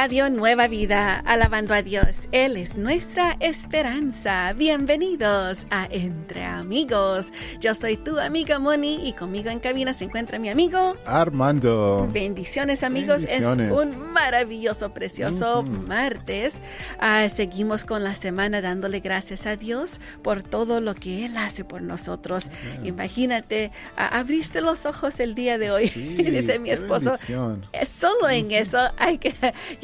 Radio 0.00 0.30
Nueva 0.30 0.68
Vida, 0.68 1.18
alabando 1.26 1.74
a 1.74 1.82
Dios. 1.82 2.28
Él 2.30 2.56
es 2.56 2.76
nuestra 2.76 3.36
esperanza. 3.40 4.52
Bienvenidos 4.52 5.66
a 5.70 5.88
Entre 5.90 6.44
Amigos. 6.44 7.32
Yo 7.58 7.74
soy 7.74 7.96
tu 7.96 8.16
amiga 8.20 8.60
Moni 8.60 9.08
y 9.08 9.12
conmigo 9.14 9.50
en 9.50 9.58
cabina 9.58 9.92
se 9.94 10.04
encuentra 10.04 10.38
mi 10.38 10.50
amigo 10.50 10.94
Armando. 11.04 12.08
Bendiciones 12.12 12.84
amigos, 12.84 13.22
Bendiciones. 13.22 13.72
es 13.72 13.72
un 13.96 14.12
maravilloso, 14.12 14.94
precioso 14.94 15.64
martes. 15.64 16.54
Ah, 17.00 17.28
seguimos 17.28 17.84
con 17.84 18.04
la 18.04 18.14
semana 18.14 18.60
dándole 18.60 19.00
gracias 19.00 19.46
a 19.46 19.56
Dios 19.56 20.00
por 20.22 20.44
todo 20.44 20.80
lo 20.80 20.94
que 20.94 21.26
Él 21.26 21.36
hace 21.36 21.64
por 21.64 21.82
nosotros. 21.82 22.50
Imagínate, 22.84 23.72
abriste 23.96 24.60
los 24.60 24.86
ojos 24.86 25.18
el 25.18 25.34
día 25.34 25.58
de 25.58 25.72
hoy, 25.72 25.88
Sí, 25.88 26.14
dice 26.22 26.60
mi 26.60 26.70
esposo. 26.70 27.06
bendición. 27.10 27.66
Eh, 27.72 27.84
Solo 27.84 28.28
en 28.28 28.52
eso 28.52 28.78
hay 28.96 29.18
que 29.18 29.34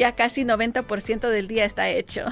ya 0.04 0.12
casi 0.12 0.44
90% 0.44 1.30
del 1.30 1.48
día 1.48 1.64
está 1.64 1.88
hecho. 1.88 2.26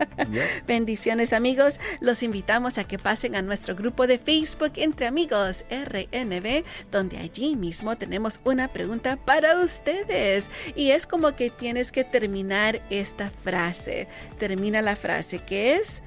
Bendiciones 0.66 1.32
amigos, 1.32 1.78
los 2.00 2.24
invitamos 2.24 2.76
a 2.76 2.82
que 2.82 2.98
pasen 2.98 3.36
a 3.36 3.42
nuestro 3.42 3.76
grupo 3.76 4.08
de 4.08 4.18
Facebook 4.18 4.72
Entre 4.74 5.06
Amigos 5.06 5.64
RNB, 5.70 6.64
donde 6.90 7.18
allí 7.18 7.54
mismo 7.54 7.96
tenemos 7.96 8.40
una 8.42 8.66
pregunta 8.66 9.14
para 9.14 9.60
ustedes. 9.62 10.50
Y 10.74 10.90
es 10.90 11.06
como 11.06 11.36
que 11.36 11.50
tienes 11.50 11.92
que 11.92 12.02
terminar 12.02 12.82
esta 12.90 13.30
frase. 13.30 14.08
Termina 14.40 14.82
la 14.82 14.96
frase 14.96 15.38
que 15.38 15.76
es, 15.76 16.02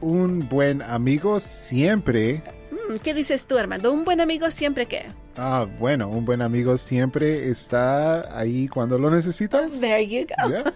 Un 0.00 0.48
buen 0.48 0.80
amigo 0.80 1.40
siempre. 1.40 2.40
Mm, 2.88 2.96
¿qué 3.02 3.14
dices 3.14 3.46
tú 3.46 3.58
Armando? 3.58 3.92
Un 3.92 4.04
buen 4.04 4.20
amigo 4.20 4.50
siempre 4.50 4.86
que... 4.86 5.06
Ah, 5.36 5.66
bueno, 5.78 6.08
un 6.08 6.24
buen 6.24 6.42
amigo 6.42 6.76
siempre 6.76 7.48
está 7.48 8.38
ahí 8.38 8.68
cuando 8.68 8.98
lo 8.98 9.10
necesitas. 9.10 9.80
There 9.80 10.06
you 10.06 10.26
go. 10.26 10.50
Yeah. 10.50 10.74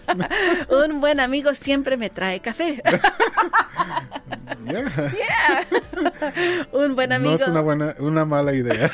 Un 0.87 1.01
buen 1.03 1.21
amigo 1.21 1.55
siempre 1.55 1.99
me 1.99 2.09
trae 2.09 2.41
café. 2.41 2.83
Yeah. 4.67 5.67
Un 6.73 6.95
buen 6.95 7.13
amigo. 7.13 7.31
No 7.31 7.37
es 7.37 7.47
una 7.47 7.61
buena, 7.61 7.95
una 7.99 8.25
mala 8.25 8.53
idea. 8.53 8.91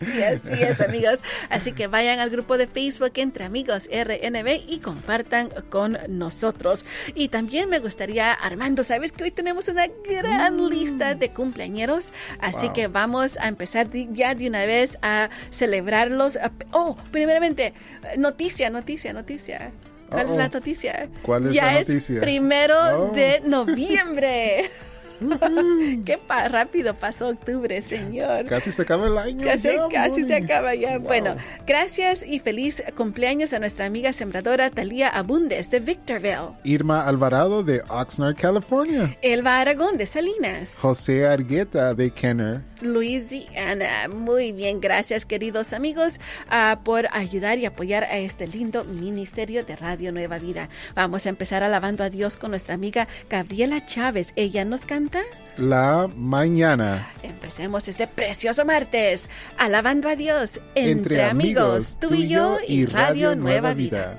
Sí, 0.00 0.22
así 0.22 0.62
es, 0.62 0.80
amigos. 0.80 1.20
Así 1.50 1.72
que 1.72 1.86
vayan 1.86 2.18
al 2.18 2.30
grupo 2.30 2.58
de 2.58 2.66
Facebook 2.66 3.12
Entre 3.16 3.44
Amigos 3.44 3.88
RNB 3.92 4.62
y 4.68 4.78
compartan 4.80 5.50
con 5.70 5.98
nosotros. 6.08 6.84
Y 7.14 7.28
también 7.28 7.68
me 7.70 7.78
gustaría, 7.78 8.32
Armando, 8.32 8.84
sabes 8.84 9.12
que 9.12 9.24
hoy 9.24 9.30
tenemos 9.30 9.68
una 9.68 9.86
gran 10.08 10.68
lista 10.68 11.14
de 11.14 11.30
cumpleañeros. 11.30 12.12
Así 12.40 12.66
Wow. 12.66 12.72
que 12.74 12.86
vamos 12.88 13.38
a 13.38 13.48
empezar 13.48 13.88
ya 13.92 14.34
de 14.34 14.48
una 14.48 14.64
vez 14.66 14.98
a 15.02 15.30
celebrarlos. 15.50 16.36
A- 16.36 16.52
Oh, 16.72 16.96
primeramente, 17.10 17.72
noticia, 18.16 18.70
noticia, 18.70 19.12
noticia. 19.12 19.70
¿Cuál 20.10 20.30
es 20.30 20.36
la 20.36 20.48
noticia? 20.48 21.08
¿Cuál 21.22 21.48
es 21.48 21.54
ya 21.54 21.64
la 21.66 21.80
es 21.80 21.88
noticia? 21.88 22.20
primero 22.20 22.76
Oh. 23.10 23.12
de 23.14 23.40
noviembre. 23.44 24.64
Qué 26.04 26.18
pa- 26.18 26.48
rápido 26.48 26.94
pasó 26.94 27.28
octubre, 27.28 27.80
señor. 27.80 28.46
Casi 28.46 28.72
se 28.72 28.82
acaba 28.82 29.06
el 29.08 29.18
año. 29.18 29.44
Casi, 29.46 29.68
ya, 29.68 29.88
casi 29.90 30.24
se 30.24 30.36
acaba 30.36 30.74
ya. 30.74 30.98
Wow. 30.98 31.06
Bueno, 31.06 31.36
gracias 31.66 32.24
y 32.26 32.40
feliz 32.40 32.82
cumpleaños 32.96 33.52
a 33.52 33.58
nuestra 33.58 33.86
amiga 33.86 34.12
sembradora 34.12 34.70
Talía 34.70 35.08
Abundes 35.08 35.70
de 35.70 35.80
Victorville. 35.80 36.52
Irma 36.64 37.06
Alvarado 37.06 37.62
de 37.62 37.82
Oxnard, 37.88 38.36
California. 38.36 39.16
Elba 39.22 39.60
Aragón 39.60 39.98
de 39.98 40.06
Salinas. 40.06 40.74
José 40.76 41.26
Argueta 41.26 41.94
de 41.94 42.10
Kenner. 42.10 42.62
Louisiana. 42.80 44.08
Muy 44.08 44.52
bien, 44.52 44.80
gracias 44.80 45.26
queridos 45.26 45.72
amigos 45.72 46.20
ah, 46.48 46.80
por 46.84 47.08
ayudar 47.12 47.58
y 47.58 47.66
apoyar 47.66 48.04
a 48.04 48.18
este 48.18 48.46
lindo 48.46 48.84
ministerio 48.84 49.64
de 49.64 49.74
Radio 49.74 50.12
Nueva 50.12 50.38
Vida. 50.38 50.68
Vamos 50.94 51.26
a 51.26 51.28
empezar 51.28 51.62
alabando 51.62 52.04
a 52.04 52.10
Dios 52.10 52.36
con 52.36 52.50
nuestra 52.50 52.74
amiga 52.74 53.08
Gabriela 53.28 53.84
Chávez. 53.86 54.32
Ella 54.36 54.64
nos 54.64 54.86
canta. 54.86 55.07
La 55.56 56.08
mañana. 56.16 57.10
Empecemos 57.22 57.88
este 57.88 58.06
precioso 58.06 58.64
martes 58.64 59.28
alabando 59.56 60.08
a 60.08 60.14
Dios 60.14 60.60
entre, 60.74 60.90
Entre 60.92 61.24
amigos, 61.24 61.98
tú 62.00 62.14
y 62.14 62.28
yo 62.28 62.58
y 62.66 62.86
Radio 62.86 63.34
Nueva 63.34 63.74
Vida. 63.74 64.16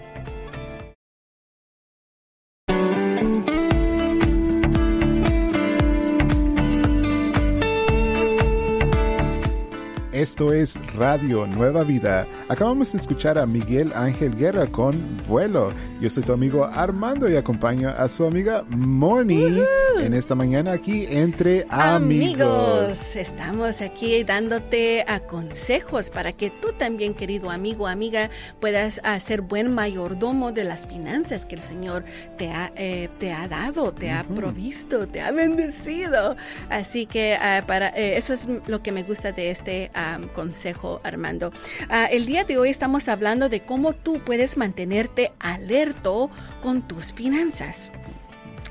Esto 10.20 10.52
es 10.52 10.78
Radio 10.98 11.48
Nueva 11.48 11.86
Vida. 11.86 12.28
Acabamos 12.50 12.92
de 12.92 12.98
escuchar 12.98 13.38
a 13.38 13.46
Miguel 13.46 13.94
Ángel 13.96 14.36
Guerra 14.36 14.68
con 14.68 15.16
Vuelo. 15.30 15.72
Yo 16.02 16.10
soy 16.10 16.24
tu 16.24 16.34
amigo 16.34 16.66
Armando 16.66 17.30
y 17.30 17.38
acompaño 17.38 17.88
a 17.88 18.06
su 18.10 18.26
amiga 18.26 18.66
Moni 18.68 19.62
en 19.98 20.14
esta 20.14 20.36
mañana 20.36 20.74
aquí 20.74 21.06
entre 21.10 21.66
amigos. 21.70 23.16
Estamos 23.16 23.80
aquí 23.80 24.26
dándote 24.26 25.06
a 25.08 25.22
consejos 25.22 26.10
para 26.10 26.34
que 26.34 26.50
tú 26.50 26.74
también, 26.74 27.14
querido 27.14 27.50
amigo 27.50 27.86
o 27.86 27.88
amiga, 27.88 28.30
puedas 28.60 29.00
hacer 29.06 29.40
buen 29.40 29.74
mayordomo 29.74 30.52
de 30.52 30.66
las 30.66 30.86
finanzas 30.86 31.46
que 31.46 31.56
el 31.56 31.62
Señor 31.62 32.04
te 32.38 32.52
ha, 32.52 32.74
eh, 32.76 33.08
te 33.20 33.32
ha 33.32 33.48
dado, 33.48 33.94
te 33.94 34.12
ha 34.12 34.26
provisto, 34.26 35.08
te 35.08 35.22
ha 35.22 35.32
bendecido. 35.32 36.36
Así 36.70 37.06
que 37.06 37.36
ah, 37.36 37.64
para 37.66 37.88
eh, 37.90 38.18
eso 38.18 38.34
es 38.34 38.50
lo 38.68 38.82
que 38.82 38.92
me 38.92 39.04
gusta 39.04 39.32
de 39.32 39.52
este 39.52 39.92
ah, 40.16 40.20
consejo, 40.34 41.02
Armando. 41.04 41.52
Ah, 41.90 42.06
el 42.06 42.26
día 42.26 42.44
de 42.44 42.58
hoy 42.58 42.70
estamos 42.70 43.08
hablando 43.08 43.50
de 43.50 43.62
cómo 43.62 43.94
tú 43.94 44.20
puedes 44.20 44.58
mantenerte 44.58 45.32
alerto 45.40 46.30
con 46.62 46.82
tus 46.82 47.14
finanzas. 47.14 47.92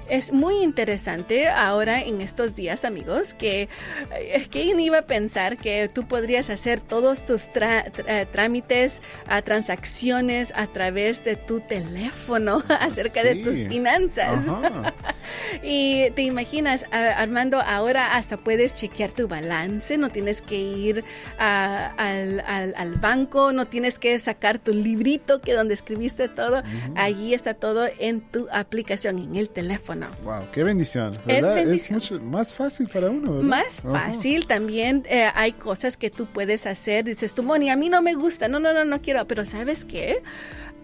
Es 0.09 0.33
muy 0.33 0.63
interesante 0.63 1.49
ahora 1.51 2.01
en 2.01 2.23
estos 2.23 2.55
días, 2.55 2.87
amigos, 2.87 3.35
que 3.35 3.69
eh, 4.17 4.47
¿quién 4.51 4.81
iba 4.81 5.01
a 5.01 5.03
pensar 5.03 5.59
que 5.59 5.91
tú 5.93 6.09
podrías 6.09 6.49
hacer 6.49 6.81
todos 6.81 7.27
tus 7.27 7.47
tra- 7.49 7.93
tra- 7.93 8.27
trámites, 8.31 9.03
a 9.27 9.43
transacciones 9.43 10.51
a 10.57 10.67
través 10.67 11.25
de 11.25 11.37
tu 11.37 11.61
teléfono 11.61 12.63
acerca 12.81 13.23
de 13.23 13.37
tus 13.37 13.57
finanzas? 13.69 14.49
Ajá. 14.49 14.95
Y 15.63 16.11
te 16.13 16.23
imaginas, 16.23 16.85
Armando, 16.93 17.61
ahora 17.61 18.17
hasta 18.17 18.37
puedes 18.37 18.75
chequear 18.75 19.11
tu 19.11 19.29
balance, 19.29 19.97
no 19.99 20.11
tienes 20.11 20.43
que 20.43 20.57
ir 20.57 21.05
a- 21.39 21.93
al, 21.97 22.41
al- 22.47 22.75
al 22.77 22.93
banco, 22.95 23.53
no 23.53 23.67
tienes 23.67 23.99
que 23.99 24.19
sacar 24.19 24.59
tu 24.59 24.73
librito 24.73 25.41
que 25.41 25.53
donde 25.55 25.75
escribiste 25.75 26.29
todo, 26.29 26.63
allí 26.97 27.35
está 27.35 27.55
todo 27.55 27.87
en 27.99 28.21
tu 28.21 28.49
aplicación, 28.53 29.19
en 29.19 29.37
el 29.37 29.49
teléfono. 29.51 30.09
Wow, 30.25 30.45
qué 30.53 30.65
bendición. 30.65 31.19
Es 31.27 31.47
bendición. 31.49 31.99
mucho 31.99 32.21
más 32.21 32.55
fácil 32.55 32.89
para 32.89 33.11
uno. 33.11 33.33
¿verdad? 33.33 33.43
Más 33.49 33.81
fácil 33.81 34.47
también 34.47 35.05
eh, 35.09 35.29
hay 35.35 35.53
cosas 35.53 35.97
que 35.97 36.11
tú 36.11 36.27
puedes 36.27 36.67
hacer. 36.67 37.05
Dices 37.05 37.35
tú, 37.35 37.43
Moni, 37.43 37.71
a 37.71 37.77
mí 37.77 37.89
no 37.89 38.03
me 38.03 38.15
gusta. 38.15 38.49
No, 38.49 38.59
no, 38.61 38.73
no, 38.73 38.85
no 38.85 39.01
quiero. 39.03 39.27
Pero 39.27 39.45
¿sabes 39.47 39.85
qué? 39.85 40.23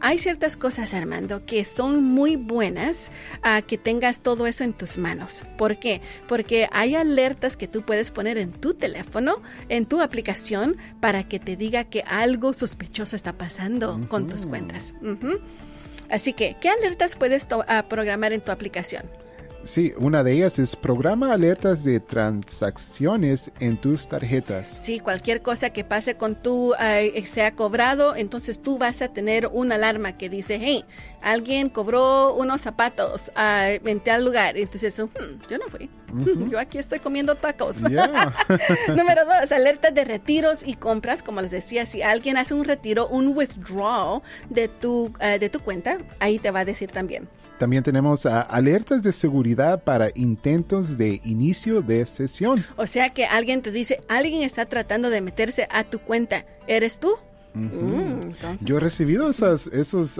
Hay 0.00 0.18
ciertas 0.18 0.56
cosas, 0.56 0.92
Armando, 0.92 1.46
que 1.46 1.64
son 1.64 2.04
muy 2.04 2.36
buenas 2.36 3.10
a 3.42 3.62
que 3.62 3.78
tengas 3.78 4.20
todo 4.20 4.46
eso 4.46 4.62
en 4.62 4.74
tus 4.74 4.98
manos. 4.98 5.44
¿Por 5.56 5.78
qué? 5.78 6.02
Porque 6.28 6.68
hay 6.72 6.94
alertas 6.94 7.56
que 7.56 7.68
tú 7.68 7.82
puedes 7.82 8.10
poner 8.10 8.36
en 8.36 8.52
tu 8.52 8.74
teléfono, 8.74 9.40
en 9.68 9.86
tu 9.86 10.02
aplicación, 10.02 10.76
para 11.00 11.26
que 11.26 11.38
te 11.38 11.56
diga 11.56 11.84
que 11.84 12.02
algo 12.02 12.52
sospechoso 12.52 13.16
está 13.16 13.32
pasando 13.32 13.98
con 14.08 14.28
tus 14.28 14.46
cuentas. 14.46 14.94
Así 16.10 16.34
que, 16.34 16.56
¿qué 16.60 16.68
alertas 16.68 17.16
puedes 17.16 17.46
ah, 17.66 17.86
programar 17.88 18.32
en 18.32 18.42
tu 18.42 18.52
aplicación? 18.52 19.04
Sí, 19.64 19.94
una 19.96 20.22
de 20.22 20.32
ellas 20.32 20.58
es 20.58 20.76
programa 20.76 21.32
alertas 21.32 21.84
de 21.84 21.98
transacciones 21.98 23.50
en 23.60 23.78
tus 23.78 24.06
tarjetas. 24.08 24.68
Sí, 24.84 25.00
cualquier 25.00 25.40
cosa 25.40 25.70
que 25.70 25.84
pase 25.84 26.16
con 26.16 26.34
tu, 26.34 26.74
eh, 26.78 27.24
sea 27.26 27.52
cobrado, 27.56 28.14
entonces 28.14 28.60
tú 28.60 28.76
vas 28.76 29.00
a 29.00 29.08
tener 29.08 29.48
una 29.50 29.76
alarma 29.76 30.18
que 30.18 30.28
dice, 30.28 30.58
hey, 30.60 30.84
alguien 31.22 31.70
cobró 31.70 32.34
unos 32.34 32.60
zapatos 32.60 33.32
ah, 33.36 33.70
en 33.70 34.00
tal 34.00 34.24
lugar. 34.24 34.58
Entonces, 34.58 34.98
"Hmm, 34.98 35.40
yo 35.48 35.58
no 35.58 35.66
fui. 35.66 35.88
Yo 36.50 36.60
aquí 36.60 36.78
estoy 36.78 37.00
comiendo 37.00 37.34
tacos. 37.34 37.78
Yeah. 37.90 38.32
Número 38.88 39.22
dos, 39.24 39.50
alerta 39.50 39.90
de 39.90 40.04
retiros 40.04 40.64
y 40.64 40.74
compras. 40.74 41.22
Como 41.22 41.40
les 41.40 41.50
decía, 41.50 41.86
si 41.86 42.02
alguien 42.02 42.36
hace 42.36 42.54
un 42.54 42.64
retiro, 42.64 43.08
un 43.08 43.36
withdrawal 43.36 44.22
de 44.48 44.68
tu, 44.68 45.12
eh, 45.20 45.38
de 45.40 45.48
tu 45.48 45.58
cuenta, 45.60 45.98
ahí 46.20 46.38
te 46.38 46.50
va 46.52 46.60
a 46.60 46.64
decir 46.64 46.90
también. 46.92 47.28
También 47.58 47.82
tenemos 47.82 48.26
alertas 48.26 49.02
de 49.02 49.12
seguridad 49.12 49.82
para 49.84 50.08
intentos 50.14 50.98
de 50.98 51.20
inicio 51.24 51.82
de 51.82 52.04
sesión. 52.06 52.64
O 52.76 52.86
sea 52.86 53.10
que 53.10 53.26
alguien 53.26 53.62
te 53.62 53.70
dice, 53.70 54.00
alguien 54.08 54.42
está 54.42 54.66
tratando 54.66 55.08
de 55.10 55.20
meterse 55.20 55.66
a 55.70 55.84
tu 55.84 55.98
cuenta. 56.00 56.44
¿Eres 56.66 56.98
tú? 56.98 57.14
Mm, 57.54 58.30
Yo 58.62 58.78
he 58.78 58.80
recibido 58.80 59.30
esas 59.30 59.68
esos, 59.68 60.18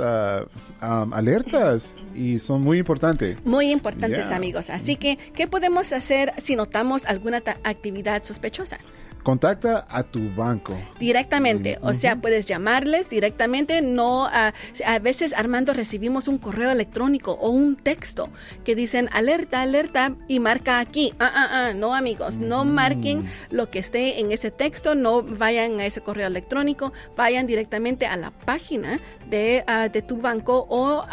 am, 0.81 1.13
alertas 1.13 1.97
y 2.15 2.39
son 2.39 2.63
muy 2.63 2.79
importantes. 2.79 3.45
Muy 3.45 3.73
importantes, 3.73 4.27
Yeah. 4.29 4.37
amigos. 4.37 4.71
Así 4.71 4.95
que, 4.95 5.19
¿qué 5.35 5.49
podemos 5.49 5.93
hacer 5.93 6.33
si 6.39 6.55
notamos 6.55 7.05
alguna 7.07 7.43
actividad 7.65 8.23
sospechosa? 8.23 8.79
Contacta 9.25 9.87
a 9.89 10.05
tu 10.05 10.33
banco. 10.35 10.77
Directamente, 11.01 11.79
o 11.83 11.95
sea, 11.95 12.17
puedes 12.17 12.47
llamarles 12.47 13.09
directamente, 13.09 13.83
no, 13.83 14.27
a 14.27 14.53
veces 15.01 15.33
Armando 15.33 15.73
recibimos 15.73 16.29
un 16.29 16.39
correo 16.39 16.71
electrónico 16.71 17.33
o 17.33 17.51
un 17.51 17.75
texto 17.75 18.29
que 18.65 18.77
dicen 18.77 19.09
alerta, 19.13 19.63
alerta 19.63 20.15
y 20.29 20.39
marca 20.39 20.79
aquí. 20.79 21.13
Ah, 21.19 21.33
ah, 21.35 21.49
ah, 21.51 21.73
no 21.75 21.95
amigos, 21.95 22.39
no 22.39 22.65
marquen 22.65 23.29
lo 23.51 23.71
que 23.71 23.81
esté 23.81 24.21
en 24.21 24.31
ese 24.31 24.51
texto, 24.51 24.95
no 24.95 25.23
vayan 25.23 25.81
a 25.81 25.87
ese 25.87 26.03
correo 26.03 26.29
electrónico, 26.29 26.93
vayan 27.17 27.47
directamente 27.47 28.07
a 28.07 28.17
la 28.17 28.31
página 28.31 29.01
de, 29.29 29.65
de 29.91 30.03
tu 30.03 30.19
banco 30.19 30.67
o 30.69 31.05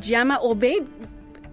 llama 0.00 0.40
o 0.42 0.56
ve 0.56 0.82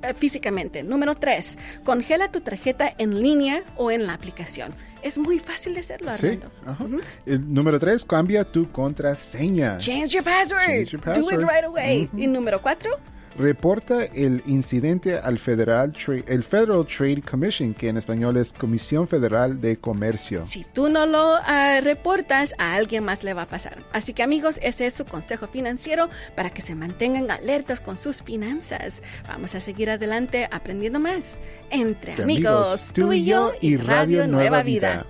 eh, 0.02 0.14
físicamente. 0.14 0.84
Número 0.84 1.16
tres, 1.16 1.58
congela 1.84 2.32
tu 2.32 2.42
tarjeta 2.42 2.94
en 2.98 3.22
línea 3.22 3.64
o 3.76 3.92
en 3.92 4.08
la 4.08 4.14
aplicación. 4.14 4.74
Es 5.06 5.20
muy 5.20 5.38
fácil 5.38 5.76
de 5.76 5.82
hacerlo, 5.82 6.10
Armando. 6.10 6.50
Sí. 6.98 7.32
El 7.32 7.54
número 7.54 7.78
tres, 7.78 8.04
cambia 8.04 8.44
tu 8.44 8.72
contraseña. 8.72 9.78
Change 9.78 10.08
your 10.08 10.24
password. 10.24 10.66
Change 10.66 10.90
your 10.94 11.00
password. 11.00 11.26
Do 11.26 11.42
it 11.44 11.48
right 11.48 11.64
away. 11.64 12.10
Y 12.18 12.26
número 12.26 12.60
cuatro, 12.60 12.90
reporta 13.38 14.04
el 14.06 14.42
incidente 14.46 15.18
al 15.18 15.40
Federal 15.40 15.94
el 16.28 16.44
Federal 16.44 16.86
Trade 16.86 17.22
Commission, 17.22 17.74
que 17.74 17.90
en 17.90 17.98
español 17.98 18.38
es 18.38 18.54
Comisión 18.54 19.08
Federal 19.08 19.60
de 19.60 19.78
Comercio. 19.78 20.46
Si 20.48 20.66
tú 20.74 20.90
no 20.90 21.06
lo 21.06 21.36
ah, 21.44 21.80
reportas, 21.82 22.54
a 22.58 22.76
alguien 22.76 23.04
más 23.04 23.24
le 23.24 23.34
va 23.34 23.44
a 23.44 23.48
pasar. 23.48 23.84
Así 23.92 24.14
que 24.14 24.24
amigos, 24.24 24.60
ese 24.62 24.86
es 24.86 24.94
su 24.94 25.06
consejo 25.06 25.48
financiero 25.48 26.10
para 26.36 26.50
que 26.50 26.62
se 26.62 26.76
mantengan 26.76 27.30
alertas 27.32 27.80
con 27.80 27.98
sus 27.98 28.22
finanzas. 28.22 29.02
Vamos 29.28 29.56
a 29.56 29.60
seguir 29.60 29.90
adelante 29.90 30.48
aprendiendo 30.52 31.00
más 31.00 31.40
entre 31.70 32.14
amigos, 32.22 32.88
tú 32.94 33.14
y 33.14 33.26
yo 33.26 33.54
y 33.62 33.78
Radio, 33.78 34.28
Nueva, 34.28 34.64
Vida. 34.64 35.06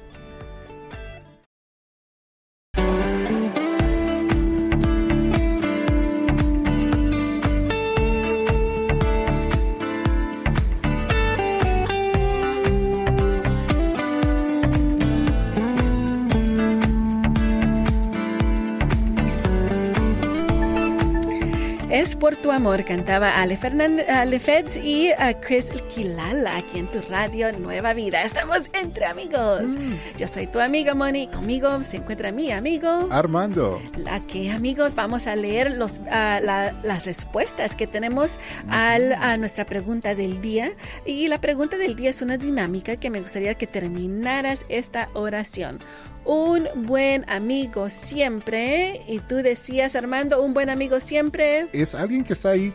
Es 22.06 22.16
por 22.16 22.36
tu 22.36 22.52
amor, 22.52 22.84
cantaba 22.84 23.42
Ale, 23.42 23.58
Fernández, 23.58 24.08
Ale 24.08 24.40
Feds 24.40 24.78
y 24.78 25.10
a 25.18 25.34
Chris 25.42 25.72
Quilala 25.92 26.58
aquí 26.58 26.78
en 26.78 26.86
tu 26.86 27.02
radio 27.10 27.52
Nueva 27.52 27.96
Vida. 27.96 28.22
Estamos 28.22 28.60
entre 28.74 29.08
amigos. 29.08 29.76
Mm. 29.76 29.96
Yo 30.16 30.28
soy 30.28 30.46
tu 30.46 30.60
amiga 30.60 30.94
Moni, 30.94 31.26
conmigo 31.26 31.82
se 31.82 31.98
encuentra 31.98 32.32
mi 32.32 32.52
amigo 32.52 33.08
Armando. 33.10 33.82
Aquí 34.12 34.50
amigos 34.50 34.94
vamos 34.94 35.26
a 35.26 35.36
leer 35.36 35.72
los, 35.78 36.00
las 36.08 37.06
respuestas 37.08 37.74
que 37.74 37.88
tenemos 37.88 38.38
a 38.70 39.36
nuestra 39.38 39.66
pregunta 39.66 40.14
del 40.14 40.44
día. 40.44 40.74
Y 41.08 41.28
la 41.28 41.40
pregunta 41.40 41.76
del 41.76 41.96
día 41.96 42.12
es 42.12 42.22
una 42.22 42.38
dinámica 42.38 42.98
que 42.98 43.10
me 43.10 43.20
gustaría 43.20 43.56
que 43.56 43.66
terminaras 43.66 44.64
esta 44.70 45.10
oración 45.16 45.80
un 46.26 46.68
buen 46.86 47.30
amigo 47.30 47.90
siempre. 47.90 49.04
Y 49.08 49.20
tú 49.20 49.38
decías, 49.38 49.96
Armando, 49.96 50.42
un 50.42 50.54
buen 50.54 50.70
amigo 50.70 51.00
siempre. 51.00 51.68
Es 51.72 51.96
alguien 51.96 52.24
que 52.24 52.34
está 52.34 52.50
ahí 52.50 52.74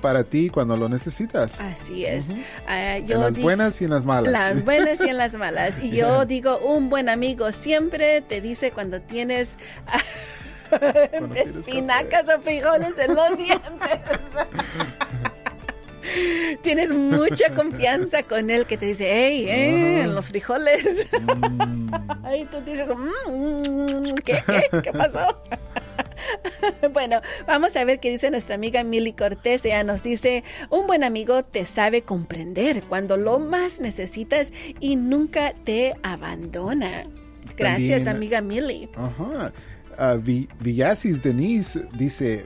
para 0.00 0.24
ti 0.24 0.48
cuando 0.48 0.76
lo 0.76 0.88
necesitas. 0.88 1.60
Así 1.60 2.04
es. 2.04 2.28
Ah, 2.66 2.96
en 2.96 3.20
las 3.20 3.38
buenas 3.38 3.80
y 3.80 3.84
en 3.84 3.90
las 3.90 4.04
malas. 4.04 4.32
Las 4.32 4.64
buenas 4.64 5.00
y 5.00 5.08
en 5.08 5.16
las 5.16 5.34
malas. 5.36 5.78
Y 5.78 5.90
yo 5.90 6.24
digo, 6.24 6.58
un 6.58 6.88
buen 6.88 7.08
amigo 7.08 7.52
siempre 7.52 8.22
te 8.22 8.40
dice 8.40 8.70
cuando 8.70 9.00
tienes... 9.00 9.58
espinacas 11.34 12.28
o 12.28 12.40
frijoles 12.40 12.98
en 12.98 13.14
los 13.14 13.36
dientes. 13.36 14.00
Tienes 16.62 16.90
mucha 16.90 17.54
confianza 17.54 18.22
con 18.22 18.50
él 18.50 18.66
que 18.66 18.76
te 18.76 18.86
dice, 18.86 19.08
hey, 19.10 19.46
eh, 19.48 20.06
los 20.06 20.28
frijoles. 20.28 21.06
Mm. 21.20 21.94
Ahí 22.24 22.46
tú 22.50 22.60
dices, 22.64 22.88
mm, 22.88 24.14
¿qué, 24.24 24.42
qué, 24.46 24.82
qué 24.82 24.92
pasó? 24.92 25.40
bueno, 26.92 27.20
vamos 27.46 27.76
a 27.76 27.84
ver 27.84 28.00
qué 28.00 28.10
dice 28.10 28.30
nuestra 28.30 28.54
amiga 28.54 28.82
Milly 28.82 29.12
Cortés. 29.12 29.64
Ella 29.64 29.84
nos 29.84 30.02
dice, 30.02 30.44
un 30.70 30.86
buen 30.86 31.04
amigo 31.04 31.44
te 31.44 31.66
sabe 31.66 32.02
comprender 32.02 32.82
cuando 32.84 33.16
lo 33.16 33.38
más 33.38 33.80
necesitas 33.80 34.52
y 34.80 34.96
nunca 34.96 35.54
te 35.64 35.94
abandona. 36.02 37.04
Gracias, 37.56 38.06
amiga 38.06 38.40
Milly. 38.40 38.88
Ajá. 38.96 39.52
Uh, 39.98 40.20
Villasis 40.60 41.22
Denise 41.22 41.88
dice, 41.94 42.44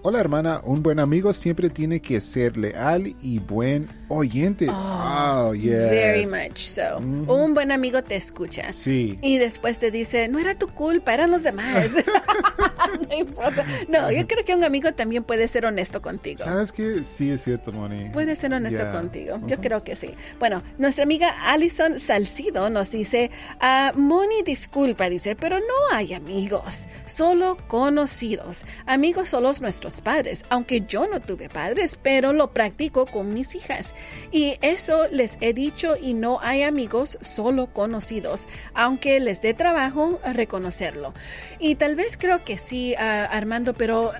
Hola 0.00 0.20
hermana, 0.20 0.60
un 0.62 0.80
buen 0.80 1.00
amigo 1.00 1.32
siempre 1.32 1.70
tiene 1.70 2.00
que 2.00 2.20
ser 2.20 2.56
leal 2.56 3.16
y 3.20 3.40
buen 3.40 3.88
oyente. 4.06 4.68
Oh, 4.70 5.48
oh 5.48 5.54
yes. 5.54 5.72
Very 5.72 6.24
much 6.24 6.58
so. 6.58 6.98
Un 6.98 7.52
buen 7.52 7.72
amigo 7.72 8.00
te 8.04 8.14
escucha. 8.14 8.70
Sí. 8.70 9.18
Y 9.22 9.38
después 9.38 9.80
te 9.80 9.90
dice, 9.90 10.28
no 10.28 10.38
era 10.38 10.54
tu 10.54 10.68
culpa, 10.68 11.14
eran 11.14 11.32
los 11.32 11.42
demás. 11.42 11.90
no 13.08 13.16
importa. 13.16 13.64
No, 13.88 14.10
yo 14.10 14.26
creo 14.26 14.44
que 14.44 14.54
un 14.54 14.64
amigo 14.64 14.92
también 14.92 15.24
puede 15.24 15.48
ser 15.48 15.66
honesto 15.66 16.02
contigo. 16.02 16.38
¿Sabes 16.38 16.72
qué? 16.72 17.04
Sí, 17.04 17.30
es 17.30 17.42
cierto, 17.42 17.72
Moni. 17.72 18.10
Puede 18.10 18.36
ser 18.36 18.52
honesto 18.52 18.90
contigo. 18.92 19.40
Yo 19.46 19.60
creo 19.60 19.82
que 19.82 19.96
sí. 19.96 20.14
Bueno, 20.38 20.62
nuestra 20.78 21.04
amiga 21.04 21.34
Alison 21.44 21.98
Salcido 21.98 22.70
nos 22.70 22.90
dice, 22.90 23.30
ah, 23.60 23.92
Moni, 23.94 24.42
disculpa, 24.44 25.08
dice, 25.08 25.36
pero 25.36 25.58
no 25.58 25.96
hay 25.96 26.14
amigos, 26.14 26.88
solo 27.06 27.56
conocidos. 27.68 28.64
Amigos 28.86 29.28
son 29.28 29.42
los 29.42 29.60
nuestros 29.60 30.00
padres, 30.00 30.44
aunque 30.48 30.82
yo 30.82 31.06
no 31.06 31.20
tuve 31.20 31.48
padres, 31.48 31.98
pero 32.00 32.32
lo 32.32 32.52
practico 32.52 33.06
con 33.06 33.34
mis 33.34 33.54
hijas. 33.54 33.94
Y 34.30 34.58
eso 34.62 35.08
les 35.10 35.38
he 35.40 35.52
dicho 35.52 35.96
y 36.00 36.14
no 36.14 36.40
hay 36.40 36.62
amigos, 36.62 37.18
solo 37.20 37.72
conocidos, 37.72 38.46
aunque 38.74 39.20
les 39.20 39.40
dé 39.42 39.54
trabajo 39.54 40.20
reconocerlo. 40.24 41.14
Y 41.58 41.74
tal 41.74 41.96
vez 41.96 42.16
creo 42.16 42.44
que 42.44 42.58
sí, 42.58 42.77
ah, 42.98 43.24
Armando, 43.24 43.74
pero 43.74 44.12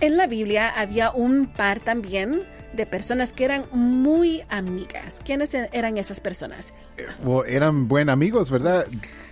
en 0.00 0.16
la 0.16 0.26
Biblia 0.26 0.68
había 0.68 1.10
un 1.10 1.46
par 1.46 1.80
también 1.80 2.42
de 2.72 2.86
personas 2.86 3.32
que 3.32 3.44
eran 3.44 3.64
muy 3.72 4.42
amigas. 4.48 5.20
¿Quiénes 5.24 5.54
eran 5.54 5.96
esas 5.96 6.20
personas? 6.20 6.74
Eh, 6.98 7.06
eran 7.48 7.88
buen 7.88 8.10
amigos, 8.10 8.50
¿verdad? 8.50 8.86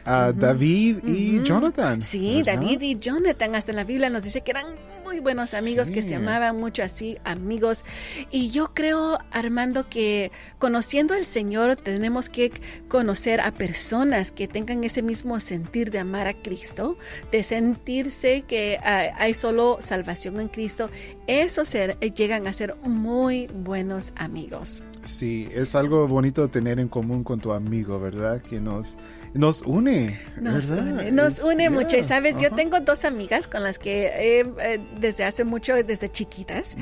David 0.04 0.99
y 1.04 1.42
Jonathan. 1.42 2.02
Sí, 2.02 2.42
David 2.42 2.80
y 2.83 2.97
Jonathan. 2.97 3.54
Hasta 3.54 3.73
en 3.73 3.76
la 3.76 3.85
Biblia 3.85 4.11
nos 4.11 4.23
dice 4.23 4.42
que 4.42 4.50
eran 4.50 4.66
muy 5.14 5.21
buenos 5.21 5.54
amigos, 5.54 5.92
que 5.92 6.02
se 6.02 6.16
amaban 6.16 6.59
mucho 6.59 6.83
así, 6.83 7.18
amigos. 7.23 7.85
Y 8.33 8.50
yo 8.50 8.75
creo, 8.75 9.21
Armando, 9.30 9.88
que 9.88 10.33
conociendo 10.59 11.14
al 11.14 11.25
Señor 11.25 11.76
tenemos 11.76 12.28
que 12.28 12.50
conocer 12.88 13.40
a 13.40 13.52
personas 13.52 14.33
que 14.33 14.49
tengan 14.49 14.83
ese 14.83 15.02
mismo 15.02 15.38
sentir 15.38 15.92
de 15.92 16.00
amar 16.00 16.26
a 16.26 16.35
Cristo, 16.35 16.99
de 17.30 17.44
sentirse 17.44 18.42
que 18.42 18.76
ah, 18.83 19.11
hay 19.16 19.35
solo 19.35 19.78
salvación 19.80 20.40
en 20.40 20.49
Cristo. 20.49 20.90
Esos 21.28 21.68
ser, 21.68 21.97
llegan 22.00 22.49
a 22.49 22.52
ser 22.52 22.75
muy 22.83 23.47
buenos 23.47 24.12
amigos. 24.16 24.83
Sí, 25.04 25.49
es 25.52 25.75
algo 25.75 26.08
bonito 26.08 26.49
tener 26.49 26.80
en 26.80 26.88
común 26.88 27.25
con 27.25 27.40
tu 27.40 27.52
amigo, 27.52 28.00
¿verdad? 28.00 28.40
Que 28.42 28.61
nos, 28.61 28.96
nos 29.34 29.62
une. 29.62 30.20
Nos 30.40 30.70
une, 30.70 31.12
nos 31.12 31.42
une 31.42 31.68
mucho. 31.70 31.96
Y 31.96 32.04
sabes, 32.04 32.37
yo 32.38 32.50
tengo 32.50 32.80
dos 32.80 33.04
amigas 33.04 33.46
con 33.46 33.62
las 33.62 33.78
que 33.78 34.11
eh, 34.14 34.80
desde 34.99 35.25
hace 35.25 35.44
mucho, 35.44 35.75
desde 35.75 36.11
chiquitas, 36.11 36.76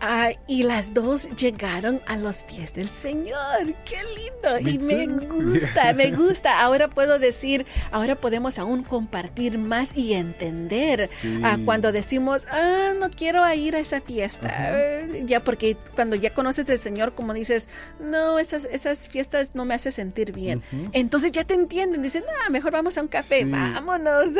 ah, 0.00 0.30
y 0.46 0.62
las 0.62 0.94
dos 0.94 1.28
llegaron 1.36 2.00
a 2.06 2.16
los 2.16 2.42
pies 2.44 2.74
del 2.74 2.88
Señor. 2.88 3.74
¡Qué 3.84 3.98
lindo! 4.16 4.70
y 4.70 4.78
me 4.78 5.06
gusta, 5.06 5.92
me 5.94 6.10
gusta. 6.12 6.60
Ahora 6.60 6.88
puedo 6.88 7.18
decir, 7.18 7.66
ahora 7.90 8.14
podemos 8.14 8.58
aún 8.58 8.82
compartir 8.82 9.58
más 9.58 9.96
y 9.96 10.14
entender 10.14 11.08
ah, 11.42 11.58
cuando 11.64 11.92
decimos, 11.92 12.46
ah, 12.50 12.92
no 12.98 13.10
quiero 13.10 13.48
ir 13.52 13.76
a 13.76 13.80
esa 13.80 14.00
fiesta. 14.00 15.04
Ya 15.24 15.42
porque 15.44 15.76
cuando 15.94 16.16
ya 16.16 16.32
conoces 16.32 16.66
del 16.66 16.78
Señor, 16.78 17.14
como 17.14 17.34
dices, 17.34 17.57
no, 17.98 18.38
esas, 18.38 18.68
esas 18.70 19.08
fiestas 19.08 19.54
no 19.54 19.64
me 19.64 19.74
hace 19.74 19.90
sentir 19.90 20.32
bien. 20.32 20.62
Entonces 20.92 21.32
ya 21.32 21.44
te 21.44 21.54
entienden, 21.54 22.02
dicen, 22.02 22.24
ah, 22.44 22.50
mejor 22.50 22.72
vamos 22.72 22.98
a 22.98 23.02
un 23.02 23.08
café, 23.08 23.44
vámonos. 23.44 24.28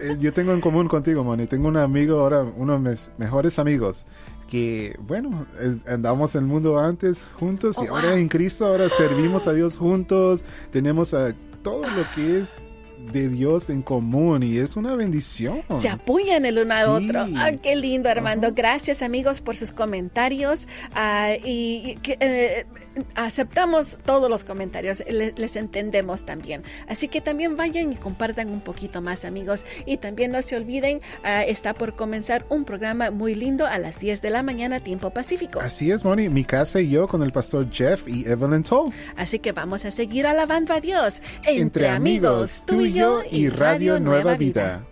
Eh, 0.00 0.16
yo 0.18 0.32
tengo 0.32 0.52
en 0.52 0.60
común 0.60 0.88
contigo, 0.88 1.22
Moni, 1.22 1.46
tengo 1.46 1.68
un 1.68 1.76
amigo 1.76 2.18
ahora, 2.18 2.42
uno 2.42 2.74
de 2.74 2.90
mis 2.90 3.10
mejores 3.16 3.58
amigos, 3.58 4.06
que, 4.50 4.96
bueno, 5.00 5.46
andamos 5.86 6.34
en 6.34 6.42
el 6.42 6.46
mundo 6.46 6.78
antes 6.78 7.28
juntos 7.38 7.78
y 7.82 7.88
oh, 7.88 7.94
ahora 7.94 8.14
en 8.16 8.28
Cristo, 8.28 8.66
ahora 8.66 8.88
servimos 8.88 9.46
a 9.46 9.52
Dios 9.52 9.78
juntos, 9.78 10.44
tenemos 10.70 11.14
a 11.14 11.32
todo 11.62 11.82
lo 11.82 12.04
que 12.14 12.40
es 12.40 12.60
de 12.98 13.28
Dios 13.28 13.70
en 13.70 13.82
común 13.82 14.42
y 14.42 14.58
es 14.58 14.76
una 14.76 14.94
bendición. 14.96 15.62
Se 15.80 15.88
apoyan 15.88 16.44
el 16.44 16.58
uno 16.58 16.74
al 16.74 16.88
otro. 16.88 17.26
Ah, 17.36 17.52
qué 17.62 17.76
lindo, 17.76 18.08
Armando. 18.08 18.52
Gracias, 18.52 19.02
amigos, 19.02 19.40
por 19.40 19.56
sus 19.56 19.72
comentarios. 19.72 20.66
Ah, 20.94 21.34
y, 21.44 21.98
eh, 22.20 22.66
aceptamos 23.14 23.98
todos 24.04 24.30
los 24.30 24.44
comentarios, 24.44 25.02
les 25.08 25.56
entendemos 25.56 26.24
también. 26.24 26.62
Así 26.88 27.08
que 27.08 27.20
también 27.20 27.56
vayan 27.56 27.92
y 27.92 27.96
compartan 27.96 28.50
un 28.50 28.60
poquito 28.60 29.00
más, 29.00 29.24
amigos. 29.24 29.64
Y 29.86 29.98
también 29.98 30.32
no 30.32 30.42
se 30.42 30.56
olviden, 30.56 31.00
ah, 31.22 31.44
está 31.44 31.74
por 31.74 31.96
comenzar 31.96 32.44
un 32.48 32.64
programa 32.64 33.10
muy 33.10 33.34
lindo 33.34 33.66
a 33.66 33.78
las 33.78 33.98
10 33.98 34.22
de 34.22 34.30
la 34.30 34.42
mañana, 34.42 34.80
tiempo 34.80 35.10
pacífico. 35.10 35.60
Así 35.60 35.90
es, 35.90 36.04
Moni, 36.04 36.28
mi 36.28 36.44
casa 36.44 36.80
y 36.80 36.90
yo 36.90 37.08
con 37.08 37.22
el 37.22 37.32
pastor 37.32 37.70
Jeff 37.70 38.06
y 38.08 38.26
Evelyn 38.28 38.62
Toll. 38.62 38.92
Así 39.16 39.38
que 39.38 39.52
vamos 39.52 39.84
a 39.84 39.90
seguir 39.90 40.26
alabando 40.26 40.72
a 40.74 40.80
Dios 40.80 41.22
entre, 41.44 41.88
amigos, 41.88 42.64
tú 42.66 42.80
y 42.80 42.92
yo 42.92 43.22
y 43.30 43.48
Radio 43.48 44.00
Nueva 44.00 44.36
Vida. 44.36 44.84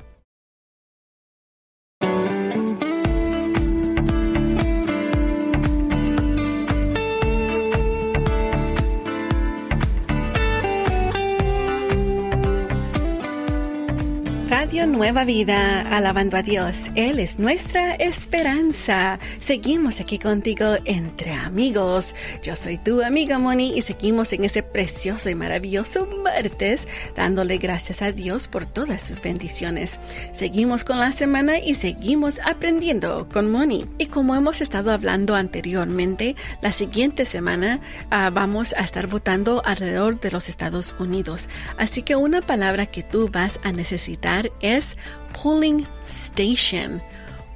Nueva 15.03 15.25
Vida, 15.25 15.81
alabando 15.81 16.37
a 16.37 16.45
Dios. 16.45 16.85
Él 16.95 17.19
es 17.19 17.41
nuestra 17.41 17.97
esperanza. 17.97 19.19
Seguimos 19.41 19.99
aquí 19.99 20.17
contigo 20.17 20.77
entre 20.85 21.33
amigos. 21.33 22.15
Yo 22.45 22.55
soy 22.55 22.79
tu 22.79 23.03
amiga 23.03 23.37
Moni 23.41 23.77
y 23.77 23.83
seguimos 23.83 24.33
en 24.33 24.45
este 24.45 24.63
precioso 24.63 25.29
y 25.29 25.35
maravilloso 25.35 26.07
martes 26.23 26.87
dándole 27.17 27.59
gracias 27.59 28.01
a 28.01 28.13
Dios 28.13 28.47
por 28.47 28.65
todas 28.65 29.03
sus 29.03 29.21
bendiciones. 29.21 29.99
Seguimos 30.33 30.85
con 30.85 31.01
la 31.01 31.11
semana 31.11 31.59
y 31.59 31.75
seguimos 31.75 32.39
aprendiendo 32.39 33.29
con 33.29 33.51
Moni. 33.51 33.87
Y 33.99 34.07
como 34.07 34.37
hemos 34.37 34.61
estado 34.61 34.93
hablando 34.93 35.35
anteriormente, 35.35 36.37
la 36.61 36.71
siguiente 36.71 37.27
semana 37.27 37.81
ah, 38.11 38.31
vamos 38.33 38.73
a 38.75 38.85
estar 38.85 39.09
votando 39.09 39.63
alrededor 39.65 40.21
de 40.21 40.31
los 40.31 40.49
Estados 40.49 40.95
Unidos. 41.01 41.49
Así 41.77 42.05
que 42.05 42.15
una 42.15 42.41
palabra 42.41 42.87
que 42.87 43.03
tú 43.03 43.29
vas 43.29 43.59
a 43.65 43.73
necesitar 43.73 44.53
es 44.61 44.92
polling 45.33 45.87
station. 46.05 47.01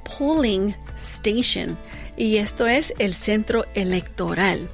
Polling 0.03 0.75
station. 0.97 1.77
Y 2.17 2.37
esto 2.37 2.67
es 2.67 2.93
el 2.97 3.13
centro 3.13 3.65
electoral 3.75 4.67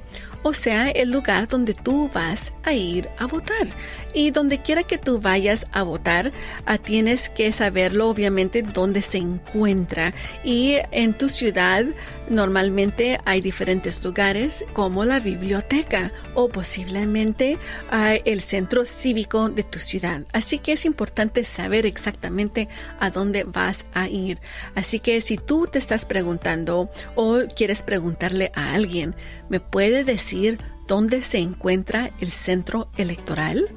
o 0.44 0.52
sea, 0.52 0.90
el 0.90 1.10
lugar 1.10 1.48
donde 1.48 1.72
tú 1.72 2.10
vas 2.12 2.52
a 2.64 2.74
ir 2.74 3.08
a 3.18 3.26
votar. 3.26 3.66
Y 4.12 4.30
donde 4.30 4.58
quiera 4.58 4.82
que 4.82 4.98
tú 4.98 5.18
vayas 5.18 5.66
a 5.72 5.82
votar, 5.82 6.32
ah, 6.66 6.76
tienes 6.78 7.30
que 7.30 7.50
saberlo 7.50 8.10
obviamente 8.10 8.62
dónde 8.62 9.00
se 9.00 9.18
encuentra. 9.18 10.12
Y 10.44 10.76
en 10.92 11.14
tu 11.14 11.30
ciudad 11.30 11.86
normalmente 12.28 13.18
hay 13.24 13.40
diferentes 13.40 14.02
lugares 14.04 14.64
como 14.72 15.04
la 15.04 15.18
biblioteca 15.18 16.12
o 16.34 16.48
posiblemente 16.48 17.58
ah, 17.90 18.14
el 18.14 18.42
centro 18.42 18.84
cívico 18.84 19.48
de 19.48 19.62
tu 19.62 19.78
ciudad. 19.78 20.26
Así 20.32 20.58
que 20.58 20.72
es 20.72 20.84
importante 20.84 21.44
saber 21.44 21.86
exactamente 21.86 22.68
a 23.00 23.10
dónde 23.10 23.44
vas 23.44 23.86
a 23.94 24.08
ir. 24.08 24.38
Así 24.74 25.00
que 25.00 25.22
si 25.22 25.38
tú 25.38 25.66
te 25.66 25.78
estás 25.78 26.04
preguntando 26.04 26.90
o 27.14 27.33
quieres 27.54 27.82
preguntarle 27.82 28.50
a 28.54 28.74
alguien, 28.74 29.14
¿me 29.48 29.60
puede 29.60 30.04
decir 30.04 30.58
dónde 30.86 31.22
se 31.22 31.38
encuentra 31.38 32.10
el 32.20 32.30
centro 32.30 32.88
electoral? 32.96 33.68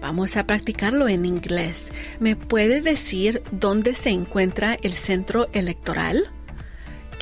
Vamos 0.00 0.36
a 0.36 0.46
practicarlo 0.46 1.08
en 1.08 1.24
inglés. 1.24 1.86
¿Me 2.20 2.36
puede 2.36 2.80
decir 2.80 3.42
dónde 3.50 3.94
se 3.94 4.10
encuentra 4.10 4.76
el 4.82 4.92
centro 4.92 5.48
electoral? 5.52 6.30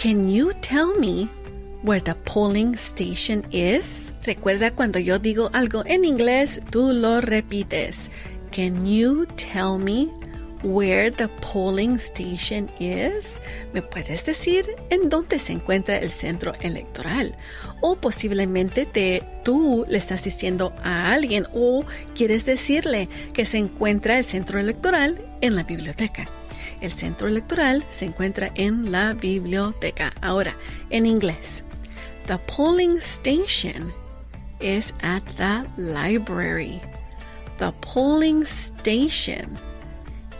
Can 0.02 0.28
you 0.28 0.52
tell 0.60 0.98
me 0.98 1.28
where 1.82 2.00
the 2.00 2.14
polling 2.14 2.74
station 2.74 3.44
is? 3.52 4.12
Recuerda 4.24 4.74
cuando 4.74 4.98
yo 4.98 5.18
digo 5.18 5.50
algo 5.52 5.84
en 5.86 6.04
inglés, 6.04 6.60
tú 6.70 6.92
lo 6.92 7.20
repites. 7.20 8.10
Can 8.50 8.86
you 8.86 9.26
tell 9.36 9.78
me 9.78 10.08
where 10.64 11.10
the 11.10 11.28
polling 11.40 11.96
station 11.98 12.70
is? 12.80 13.40
¿Me 13.72 13.82
puedes 13.82 14.24
decir 14.24 14.66
en 14.90 15.10
dónde 15.10 15.38
se 15.38 15.52
encuentra 15.52 15.98
el 15.98 16.10
centro 16.10 16.54
electoral? 16.60 17.36
O 17.82 17.96
posiblemente 17.96 18.86
te, 18.86 19.22
tú 19.44 19.84
le 19.88 19.98
estás 19.98 20.24
diciendo 20.24 20.72
a 20.82 21.12
alguien 21.12 21.46
o 21.52 21.84
quieres 22.14 22.44
decirle 22.44 23.08
que 23.34 23.44
se 23.44 23.58
encuentra 23.58 24.18
el 24.18 24.24
centro 24.24 24.58
electoral 24.58 25.20
en 25.42 25.54
la 25.54 25.64
biblioteca. 25.64 26.26
El 26.80 26.92
centro 26.92 27.28
electoral 27.28 27.84
se 27.90 28.06
encuentra 28.06 28.50
en 28.54 28.90
la 28.90 29.12
biblioteca. 29.12 30.12
Ahora, 30.22 30.56
en 30.90 31.06
inglés. 31.06 31.62
The 32.26 32.38
polling 32.46 32.98
station 32.98 33.92
is 34.60 34.94
at 35.02 35.22
the 35.36 35.66
library. 35.76 36.80
The 37.58 37.72
polling 37.80 38.44
station 38.44 39.58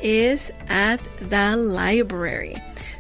is 0.05 0.53
at 0.69 1.01
the 1.31 1.57
library. 1.57 2.55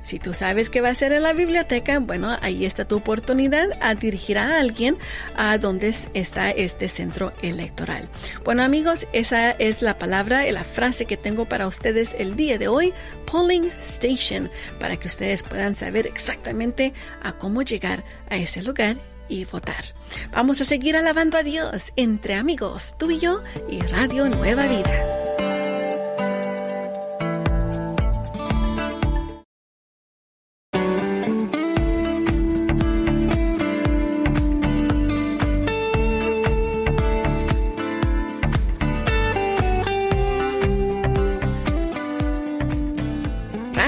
Si 0.04 0.18
tú 0.18 0.34
sabes 0.34 0.68
que 0.68 0.82
va 0.82 0.90
a 0.90 0.94
ser 0.94 1.12
en 1.12 1.22
la 1.22 1.32
biblioteca, 1.32 1.98
bueno, 1.98 2.36
ahí 2.42 2.66
está 2.66 2.86
tu 2.86 2.96
oportunidad 2.96 3.68
a 3.80 3.94
dirigir 3.94 4.36
a 4.36 4.58
alguien 4.58 4.98
a 5.34 5.56
donde 5.56 5.94
está 6.12 6.50
este 6.50 6.90
centro 6.90 7.32
electoral. 7.40 8.08
Bueno, 8.44 8.62
amigos, 8.62 9.06
esa 9.14 9.52
es 9.52 9.80
la 9.80 9.96
palabra, 9.96 10.44
la 10.52 10.64
frase 10.64 11.06
que 11.06 11.16
tengo 11.16 11.46
para 11.46 11.66
ustedes 11.66 12.14
el 12.18 12.36
día 12.36 12.58
de 12.58 12.68
hoy, 12.68 12.92
polling 13.24 13.70
station, 13.86 14.50
para 14.78 14.98
que 14.98 15.08
ustedes 15.08 15.42
puedan 15.42 15.74
saber 15.74 16.06
exactamente 16.06 16.92
a 17.22 17.32
cómo 17.32 17.62
llegar 17.62 18.04
a 18.28 18.36
ese 18.36 18.62
lugar 18.62 18.98
y 19.30 19.46
votar. 19.46 19.86
Vamos 20.32 20.60
a 20.60 20.66
seguir 20.66 20.98
alabando 20.98 21.38
a 21.38 21.42
Dios 21.42 21.94
entre 21.96 22.34
amigos, 22.34 22.94
tú 22.98 23.10
y 23.10 23.20
yo 23.20 23.42
y 23.70 23.80
Radio 23.80 24.28
Nueva 24.28 24.66
Vida. 24.66 25.23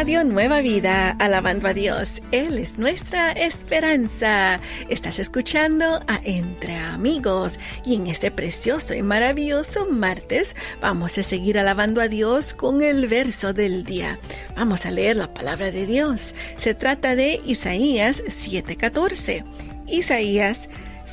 Nueva 0.07 0.61
Vida, 0.61 1.17
alabando 1.19 1.67
a 1.67 1.75
Dios. 1.75 2.23
Él 2.31 2.59
es 2.59 2.79
nuestra 2.79 3.33
esperanza. 3.33 4.61
Estás 4.89 5.19
escuchando 5.19 6.01
a 6.07 6.21
Entre 6.23 6.77
Amigos 6.77 7.59
y 7.85 7.97
en 7.97 8.07
este 8.07 8.31
precioso 8.31 8.95
y 8.95 9.03
maravilloso 9.03 9.89
martes 9.91 10.55
vamos 10.81 11.19
a 11.19 11.25
seguir 11.25 11.59
alabando 11.59 12.01
a 12.01 12.07
Dios 12.07 12.55
con 12.55 12.83
el 12.83 13.09
verso 13.09 13.53
del 13.53 13.85
día. 13.85 14.21
Vamos 14.55 14.87
a 14.87 14.93
leer 14.93 15.17
la 15.17 15.35
palabra 15.35 15.73
de 15.73 15.87
Dios. 15.87 16.37
Se 16.57 16.73
trata 16.73 17.17
de 17.17 17.41
Isaías 17.45 18.23
7:14. 18.29 19.45
Isaías 19.89 20.69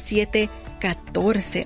7:14. 0.06 1.66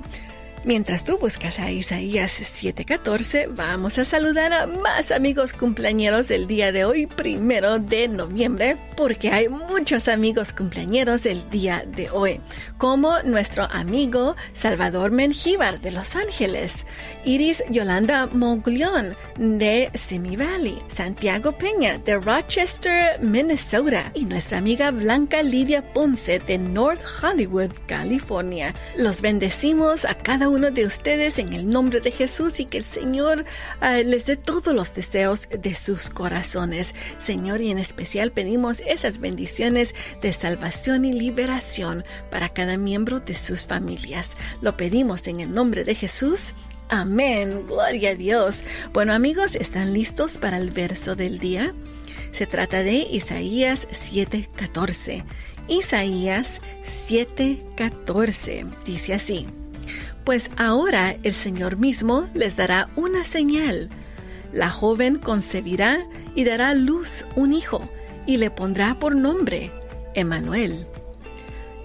Mientras 0.67 1.05
tú 1.05 1.17
buscas 1.17 1.59
a 1.59 1.71
Isaías 1.71 2.41
7:14, 2.41 3.47
vamos 3.47 3.97
a 3.99 4.03
saludar 4.03 4.51
a 4.51 4.67
más 4.67 5.11
amigos 5.11 5.53
cumpleañeros 5.53 6.27
del 6.27 6.45
día 6.45 6.73
de 6.73 6.83
hoy, 6.83 7.07
primero 7.07 7.79
de 7.79 8.09
noviembre, 8.09 8.75
porque 8.97 9.31
hay 9.31 9.47
muchos 9.47 10.09
amigos 10.09 10.51
cumpleañeros 10.51 11.25
el 11.25 11.49
día 11.49 11.85
de 11.87 12.09
hoy, 12.09 12.41
como 12.77 13.17
nuestro 13.23 13.63
amigo 13.71 14.35
Salvador 14.51 15.11
Mengíbar 15.11 15.79
de 15.79 15.91
Los 15.91 16.17
Ángeles, 16.17 16.85
Iris 17.23 17.63
Yolanda 17.69 18.27
Moglión 18.27 19.15
de 19.37 19.89
Simi 19.93 20.37
Santiago 20.89 21.53
Peña 21.53 21.97
de 21.99 22.17
Rochester, 22.17 23.21
Minnesota, 23.21 24.11
y 24.13 24.25
nuestra 24.25 24.57
amiga 24.57 24.91
Blanca 24.91 25.41
Lidia 25.43 25.93
Ponce 25.93 26.39
de 26.39 26.57
North 26.57 27.01
Hollywood, 27.23 27.71
California. 27.85 28.75
Los 28.97 29.21
bendecimos 29.21 30.03
a 30.03 30.13
cada 30.13 30.49
de 30.57 30.87
ustedes 30.87 31.37
en 31.37 31.53
el 31.53 31.69
nombre 31.69 32.01
de 32.01 32.09
Jesús 32.09 32.59
y 32.59 32.65
que 32.65 32.79
el 32.79 32.83
Señor 32.83 33.45
ah, 33.79 33.97
les 33.97 34.25
dé 34.25 34.37
todos 34.37 34.73
los 34.73 34.95
deseos 34.95 35.47
de 35.49 35.75
sus 35.75 36.09
corazones. 36.09 36.95
Señor, 37.19 37.61
y 37.61 37.69
en 37.69 37.77
especial 37.77 38.31
pedimos 38.31 38.81
esas 38.81 39.19
bendiciones 39.19 39.93
de 40.19 40.33
salvación 40.33 41.05
y 41.05 41.13
liberación 41.13 42.03
para 42.31 42.49
cada 42.49 42.75
miembro 42.75 43.19
de 43.19 43.35
sus 43.35 43.65
familias. 43.65 44.35
Lo 44.61 44.75
pedimos 44.77 45.27
en 45.27 45.41
el 45.41 45.53
nombre 45.53 45.83
de 45.83 45.93
Jesús. 45.93 46.53
Amén. 46.89 47.67
Gloria 47.67 48.11
a 48.11 48.15
Dios. 48.15 48.63
Bueno 48.93 49.13
amigos, 49.13 49.53
¿están 49.55 49.93
listos 49.93 50.39
para 50.39 50.57
el 50.57 50.71
verso 50.71 51.15
del 51.15 51.37
día? 51.37 51.75
Se 52.31 52.47
trata 52.47 52.81
de 52.81 52.95
Isaías 52.95 53.87
7:14. 53.91 55.23
Isaías 55.67 56.61
7:14 56.83 58.65
dice 58.85 59.13
así 59.13 59.45
pues 60.27 60.51
ahora 60.57 61.15
el 61.23 61.33
Señor 61.33 61.77
mismo 61.77 62.27
les 62.33 62.57
dará 62.57 62.89
una 62.97 63.23
señal. 63.23 63.89
La 64.51 64.69
joven 64.69 65.19
concebirá 65.19 66.05
y 66.35 66.43
dará 66.43 66.73
luz 66.73 67.25
un 67.37 67.53
hijo, 67.53 67.87
y 68.25 68.35
le 68.35 68.51
pondrá 68.51 68.99
por 68.99 69.15
nombre 69.15 69.71
Emmanuel. 70.15 70.85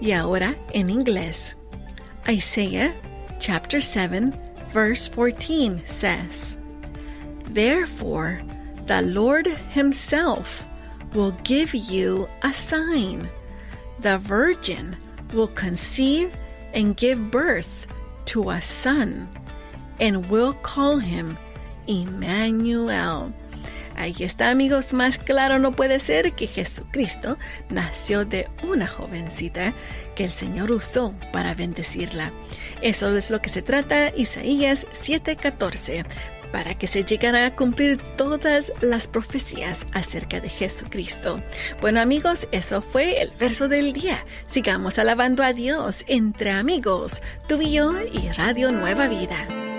Y 0.01 0.11
ahora 0.11 0.57
en 0.73 0.89
inglés. 0.89 1.55
Isaiah 2.27 2.93
chapter 3.39 3.81
7, 3.81 4.33
verse 4.73 5.07
14 5.07 5.81
says, 5.85 6.57
Therefore, 7.53 8.43
the 8.87 9.03
Lord 9.03 9.47
Himself 9.73 10.67
will 11.13 11.33
give 11.45 11.73
you 11.73 12.27
a 12.41 12.53
sign. 12.53 13.29
The 14.01 14.17
virgin 14.17 14.97
will 15.33 15.47
conceive 15.47 16.35
and 16.73 16.97
give 16.97 17.31
birth 17.31 17.87
a 18.41 18.61
son, 18.61 19.29
and 19.99 20.29
will 20.29 20.55
call 20.61 20.99
him 20.99 21.37
Emmanuel. 21.87 23.33
Ahí 23.95 24.15
está 24.19 24.49
amigos, 24.49 24.93
más 24.93 25.17
claro 25.19 25.59
no 25.59 25.71
puede 25.71 25.99
ser 25.99 26.33
que 26.33 26.47
Jesucristo 26.47 27.37
nació 27.69 28.25
de 28.25 28.49
una 28.63 28.87
jovencita 28.87 29.73
que 30.15 30.23
el 30.23 30.31
Señor 30.31 30.71
usó 30.71 31.13
para 31.31 31.53
bendecirla. 31.53 32.33
Eso 32.81 33.15
es 33.15 33.29
lo 33.29 33.39
que 33.39 33.49
se 33.49 33.61
trata 33.61 34.11
Isaías 34.15 34.87
7:14 34.93 36.05
para 36.53 36.75
que 36.75 36.87
se 36.87 37.03
llegaran 37.03 37.43
a 37.43 37.55
cumplir 37.55 37.97
todas 38.15 38.71
las 38.79 39.07
profecías 39.07 39.87
acerca 39.91 40.39
de 40.39 40.49
Jesucristo. 40.49 41.41
Bueno 41.81 41.99
amigos, 41.99 42.47
eso 42.51 42.81
fue 42.83 43.21
el 43.21 43.31
verso 43.31 43.67
del 43.67 43.91
día. 43.91 44.23
Sigamos 44.45 44.99
alabando 44.99 45.43
a 45.43 45.51
Dios 45.51 46.05
entre 46.07 46.51
amigos, 46.51 47.21
tú 47.47 47.59
y 47.61 47.73
yo 47.73 47.93
y 47.99 48.29
Radio 48.29 48.71
Nueva 48.71 49.07
Vida. 49.07 49.72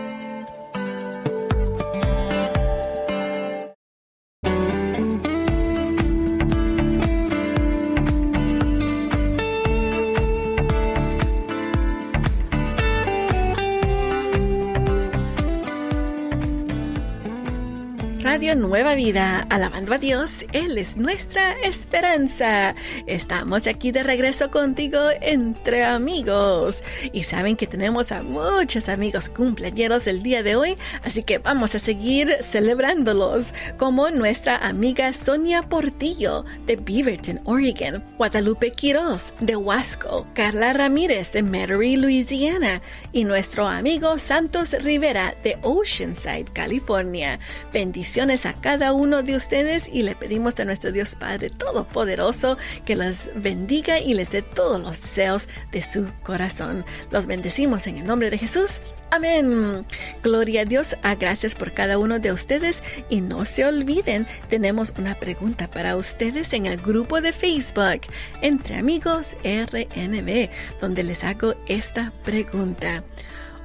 Radio 18.25 18.57
Nueva 18.57 18.95
Vida, 18.95 19.47
alabando 19.51 19.93
a 19.93 19.99
Dios, 19.99 20.47
Él 20.55 20.79
es 20.79 20.97
nuestra 20.97 21.53
esperanza. 21.63 22.75
Estamos 23.07 23.67
aquí 23.67 23.93
de 23.93 24.03
regreso 24.03 24.51
contigo 24.51 24.99
entre 25.21 25.85
amigos. 25.85 26.83
Y 27.13 27.25
saben 27.25 27.55
que 27.55 27.67
tenemos 27.67 28.13
a 28.13 28.23
muchos 28.23 28.89
amigos 28.89 29.29
cumpleaños 29.29 30.07
el 30.07 30.23
día 30.23 30.43
de 30.43 30.57
hoy, 30.57 30.79
así 31.03 31.23
que 31.23 31.37
vamos 31.37 31.75
a 31.75 31.79
seguir 31.79 32.39
celebrándolos, 32.41 33.53
como 33.77 34.09
nuestra 34.09 34.57
amiga 34.57 35.13
Sonia 35.13 35.61
Portillo 35.63 36.47
de 36.67 36.77
Beaverton, 36.77 37.43
Oregon, 37.45 38.03
Guadalupe 38.17 38.73
Quiroz 38.73 39.35
de 39.41 39.55
Huasco, 39.55 40.27
Carla 40.33 40.73
Ramírez 40.73 41.31
de 41.33 41.43
Metairie, 41.43 41.99
Louisiana, 41.99 42.81
y 43.13 43.25
nuestro 43.25 43.69
amigo 43.69 44.19
Santos 44.19 44.73
Rivera 44.83 45.35
de 45.45 45.59
Oceanside, 45.61 46.47
California. 46.55 47.39
Bendiciones 47.71 48.14
a 48.17 48.53
cada 48.61 48.93
uno 48.93 49.25
de 49.25 49.35
ustedes 49.35 49.89
y 49.93 50.05
le 50.05 50.15
pedimos 50.15 50.59
a 50.61 50.65
nuestro 50.65 50.93
Dios 50.93 51.17
Padre 51.17 51.51
Todopoderoso 51.51 52.57
que 52.85 52.95
los 52.95 53.29
bendiga 53.35 53.99
y 53.99 54.15
les 54.15 54.31
dé 54.31 54.41
todos 54.41 54.81
los 54.81 55.03
deseos 55.03 55.49
de 55.73 55.83
su 55.83 56.07
corazón. 56.23 56.85
Los 57.11 57.27
bendecimos 57.27 57.89
en 57.89 57.99
el 57.99 58.07
nombre 58.07 58.31
de 58.31 58.39
Jesús. 58.39 58.81
Amén. 59.11 59.85
Gloria 60.23 60.61
a 60.61 60.65
Dios. 60.65 60.97
A 61.03 61.17
gracias 61.17 61.57
por 61.57 61.73
cada 61.73 61.99
uno 61.99 62.21
de 62.21 62.31
ustedes. 62.31 62.85
Y 63.11 63.21
no 63.21 63.45
se 63.45 63.65
olviden, 63.65 64.29
tenemos 64.49 64.95
una 64.97 65.17
pregunta 65.17 65.67
para 65.67 65.97
ustedes 65.97 66.53
en 66.53 66.67
el 66.67 66.77
grupo 66.77 67.21
de 67.21 67.33
Facebook 67.33 68.03
Entre 68.43 68.77
Amigos 68.77 69.37
RNB, 69.43 70.51
donde 70.81 71.03
les 71.03 71.25
hago 71.25 71.57
esta 71.67 72.13
pregunta. 72.25 73.03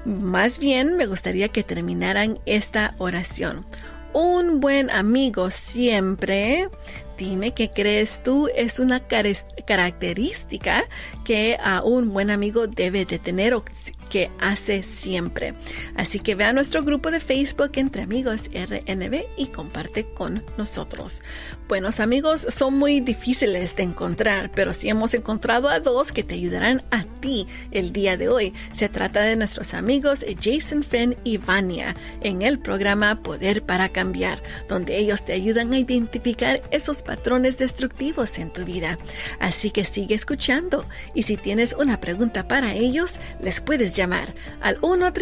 Más 0.06 0.58
bien 0.58 0.98
me 0.98 1.06
gustaría 1.06 1.50
que 1.50 1.62
terminaran 1.62 2.40
esta 2.48 2.96
oración 2.98 3.64
un 4.14 4.60
buen 4.60 4.90
amigo 4.90 5.52
siempre, 5.52 6.70
dime 7.18 7.54
qué 7.54 7.70
crees 7.70 8.22
tú 8.24 8.48
es 8.56 8.80
una 8.80 9.02
característica 9.02 10.84
que 11.24 11.58
a 11.62 11.84
un 11.84 12.14
buen 12.14 12.30
amigo 12.32 12.68
debe 12.68 13.06
de 13.06 13.20
tener 13.20 13.54
o 13.54 13.64
que 14.10 14.30
hace 14.40 14.84
siempre. 14.84 15.54
Así 15.96 16.20
que 16.20 16.36
ve 16.36 16.44
a 16.46 16.54
nuestro 16.54 16.84
grupo 16.84 17.12
de 17.12 17.20
Facebook 17.20 17.72
entre 17.76 18.02
amigos 18.02 18.50
RNB 18.54 19.26
y 19.38 19.48
comparte 19.48 20.06
con 20.14 20.44
nosotros. 20.58 21.22
Buenos 21.70 22.00
amigos 22.00 22.48
son 22.50 22.80
muy 22.80 23.00
difíciles 23.00 23.76
de 23.76 23.84
encontrar, 23.84 24.50
pero 24.56 24.74
si 24.74 24.90
hemos 24.90 25.14
encontrado 25.14 25.70
a 25.70 25.80
dos 25.80 26.12
que 26.12 26.24
te 26.24 26.34
ayudarán 26.34 26.82
a 26.90 27.04
ti 27.04 27.46
el 27.70 27.94
día 27.94 28.18
de 28.18 28.28
hoy. 28.28 28.56
Se 28.72 28.90
trata 28.90 29.22
de 29.22 29.36
nuestros 29.36 29.76
amigos 29.76 30.26
Jason 30.42 30.84
Fenn 30.84 31.16
y 31.24 31.38
Vania 31.38 31.96
en 32.22 32.42
el 32.42 32.58
programa 32.58 33.22
Poder 33.22 33.62
para 33.62 33.90
Cambiar, 33.90 34.42
donde 34.68 34.98
ellos 34.98 35.24
te 35.24 35.34
ayudan 35.34 35.72
a 35.72 35.78
identificar 35.78 36.60
esos 36.72 37.04
patrones 37.04 37.60
destructivos 37.60 38.40
en 38.40 38.50
tu 38.50 38.66
vida. 38.66 38.98
Así 39.40 39.70
que 39.70 39.86
sigue 39.86 40.16
escuchando 40.16 40.88
y 41.14 41.22
si 41.22 41.38
tienes 41.38 41.76
una 41.78 42.00
pregunta 42.00 42.48
para 42.48 42.74
ellos, 42.74 43.20
les 43.40 43.62
puedes 43.62 43.96
llamar 43.96 44.34
al 44.62 44.80
1 44.82 45.14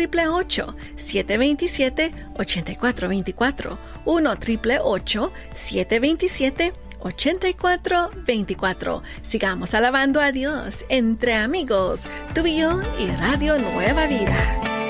727 0.96 2.14
8424 2.38 3.78
1 4.06 4.38
727 5.54 6.37
8424. 7.00 9.04
Sigamos 9.23 9.73
alabando 9.73 10.21
a 10.21 10.32
Dios 10.32 10.86
entre 10.89 11.34
amigos, 11.34 12.04
tú 12.34 12.45
y 12.45 12.62
y 13.00 13.08
Radio 13.17 13.58
Nueva 13.58 14.06
Vida. 14.08 14.87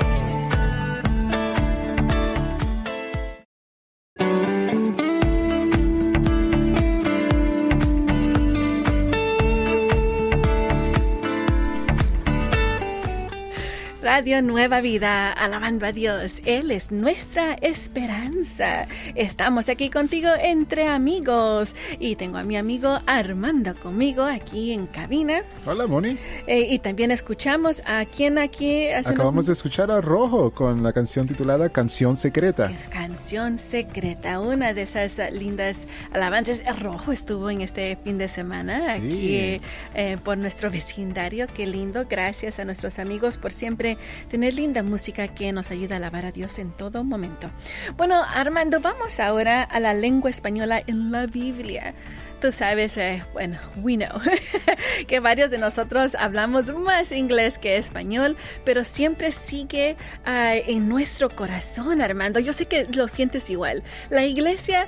Radio 14.08 14.42
Nueva 14.42 14.80
Vida, 14.80 15.34
alabando 15.34 15.86
a 15.86 15.92
Dios. 15.92 16.36
Él 16.46 16.72
es 16.72 16.94
nuestra 16.94 17.56
esperanza. 17.56 18.88
Estamos 19.16 19.68
aquí 19.68 19.90
contigo 19.90 20.30
entre 20.42 20.88
amigos 20.88 21.76
y 22.00 22.16
tengo 22.16 22.38
a 22.38 22.44
mi 22.44 22.56
amigo 22.56 23.02
Armando 23.06 23.76
conmigo 23.76 24.24
aquí 24.24 24.72
en 24.72 24.88
cabina. 24.88 25.42
Hola, 25.66 25.88
Moni. 25.88 26.18
Eh, 26.48 26.68
y 26.70 26.80
también 26.80 27.12
escuchamos 27.12 27.82
a 27.86 28.06
quien 28.06 28.38
aquí... 28.38 28.88
Acabamos 28.88 29.48
de 29.48 29.54
escuchar 29.54 29.92
a 29.92 30.00
Rojo 30.00 30.52
con 30.52 30.84
la 30.84 30.94
canción 30.94 31.28
titulada 31.28 31.68
Canción 31.68 32.16
Secreta. 32.16 32.72
Canción 32.90 33.60
Secreta, 33.60 34.40
una 34.40 34.74
de 34.74 34.84
esas 34.84 35.20
lindas 35.34 35.86
alabanzas. 36.14 36.64
Rojo 36.80 37.12
estuvo 37.12 37.50
en 37.50 37.60
este 37.60 37.98
fin 38.06 38.18
de 38.18 38.30
semana 38.30 38.78
aquí 38.94 39.60
eh, 39.94 40.18
por 40.24 40.38
nuestro 40.38 40.72
vecindario. 40.72 41.48
Qué 41.54 41.68
lindo. 41.68 42.06
Gracias 42.10 42.58
a 42.62 42.64
nuestros 42.64 43.00
amigos 43.00 43.38
por 43.38 43.52
siempre 43.52 43.97
tener 44.30 44.54
linda 44.54 44.84
música 44.84 45.28
que 45.28 45.52
nos 45.52 45.72
ayuda 45.72 45.96
a 45.96 45.98
alabar 45.98 46.26
a 46.26 46.32
Dios 46.32 46.60
en 46.60 46.72
todo 46.72 47.04
momento. 47.04 47.50
Bueno, 47.96 48.24
Armando, 48.24 48.80
vamos 48.80 49.20
ahora 49.20 49.64
a 49.64 49.80
la 49.80 49.94
lengua 49.94 50.30
española 50.30 50.82
en 50.86 51.12
la 51.12 51.28
Biblia. 51.28 51.94
Tú 52.42 52.52
sabes, 52.52 52.98
eh, 52.98 53.24
bueno, 53.34 53.58
we 53.78 53.96
know, 53.96 54.22
que 55.08 55.20
varios 55.20 55.50
de 55.50 55.58
nosotros 55.58 56.14
hablamos 56.14 56.72
más 56.72 57.12
inglés 57.12 57.58
que 57.58 57.78
español, 57.78 58.38
pero 58.64 58.84
siempre 58.84 59.32
sigue 59.32 59.96
ah, 60.24 60.56
en 60.56 60.88
nuestro 60.88 61.30
corazón, 61.30 62.00
Armando. 62.00 62.40
Yo 62.40 62.54
sé 62.54 62.68
que 62.68 62.86
lo 62.94 63.08
sientes 63.08 63.50
igual. 63.50 63.82
La 64.12 64.24
iglesia 64.24 64.88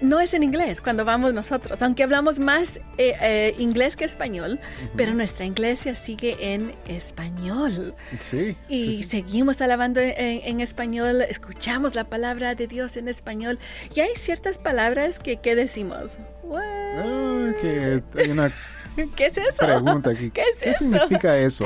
no 0.00 0.20
es 0.20 0.34
en 0.34 0.42
inglés 0.42 0.80
cuando 0.80 1.04
vamos 1.04 1.34
nosotros, 1.34 1.82
aunque 1.82 2.02
hablamos 2.02 2.38
más 2.38 2.78
eh, 2.98 3.14
eh, 3.20 3.54
inglés 3.58 3.96
que 3.96 4.04
español, 4.04 4.58
pero 4.96 5.14
nuestra 5.14 5.44
iglesia 5.44 5.94
sigue 5.94 6.54
en 6.54 6.74
español. 6.86 7.94
Sí. 8.18 8.56
Y 8.68 9.04
seguimos 9.04 9.60
alabando 9.60 10.00
en, 10.00 10.60
español, 10.60 11.22
escuchamos 11.22 11.94
la 11.94 12.04
palabra 12.04 12.54
de 12.54 12.66
Dios 12.66 12.96
en 12.96 13.08
español. 13.08 13.58
Y 13.94 14.00
hay 14.00 14.10
ciertas 14.16 14.58
palabras 14.58 15.18
que, 15.18 15.36
¿qué 15.36 15.54
decimos? 15.54 16.18
Ah, 16.52 17.52
que 17.60 18.02
hay 18.16 18.30
una 18.30 18.52
¿Qué 19.16 19.26
es 19.26 19.38
eso? 19.38 19.64
Pregunta 19.66 20.10
aquí. 20.10 20.30
¿Qué, 20.30 20.42
¿Qué 20.62 20.74
significa 20.74 21.36
eso? 21.36 21.64